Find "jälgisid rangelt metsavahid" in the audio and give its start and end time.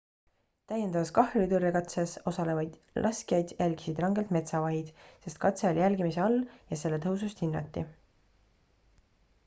3.59-4.89